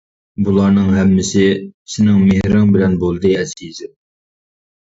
[0.45, 1.43] بۇلارنىڭ ھەممىسى
[1.97, 3.93] سېنىڭ مېھرىڭ بىلەن بولدى ئەزىزىم.